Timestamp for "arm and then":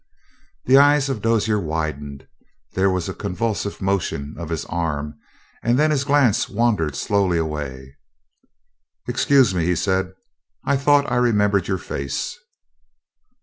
4.65-5.91